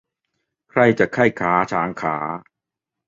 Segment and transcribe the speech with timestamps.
[0.69, 2.15] ใครจักใคร่ค้าช้างค้า